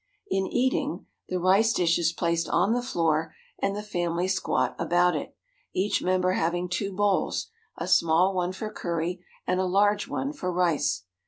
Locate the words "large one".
9.65-10.33